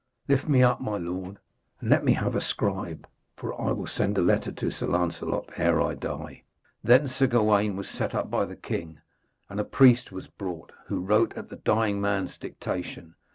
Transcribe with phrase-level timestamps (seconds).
[0.27, 1.37] Lift me up, my lord,
[1.79, 3.05] and let me have a scribe,
[3.37, 6.41] for I will send a letter to Sir Lancelot ere I die.'
[6.83, 8.99] Then Sir Gawaine was set up by the king,
[9.47, 13.13] and a priest was brought, who wrote at the dying man's dictation.